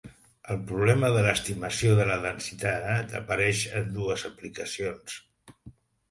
[0.53, 5.19] El problema de l'estimació de la densitat apareix en dues aplicacions.